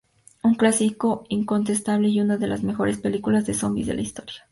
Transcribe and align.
Un 0.41 0.55
clásico 0.55 1.25
incontestable 1.29 2.09
y 2.09 2.21
una 2.21 2.37
de 2.37 2.47
las 2.47 2.63
mejores 2.63 2.97
películas 2.97 3.45
de 3.45 3.53
zombis 3.53 3.85
de 3.85 3.93
la 3.93 4.01
historia. 4.01 4.43